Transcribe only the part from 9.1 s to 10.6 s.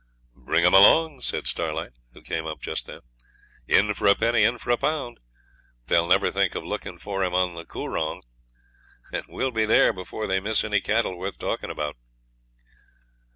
and we'll be there before they